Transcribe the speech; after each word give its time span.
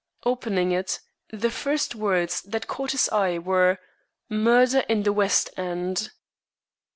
Opening 0.25 0.71
it, 0.71 0.99
the 1.31 1.51
first 1.51 1.93
words 1.93 2.41
that 2.41 2.65
caught 2.65 2.89
his 2.93 3.07
eye 3.09 3.37
were, 3.37 3.77
"Murder 4.29 4.79
in 4.89 5.03
the 5.03 5.13
West 5.13 5.51
End." 5.55 6.09